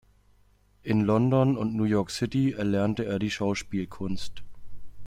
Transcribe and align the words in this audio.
In 0.81 1.01
London 1.01 1.55
und 1.55 1.73
in 1.73 1.77
New 1.77 1.83
York 1.83 2.09
City 2.09 2.53
erlernte 2.53 3.05
er 3.05 3.19
die 3.19 3.29
Schauspielkunst. 3.29 4.41